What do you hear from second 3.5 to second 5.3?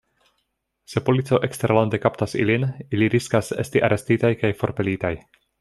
esti arestitaj kaj forpelitaj.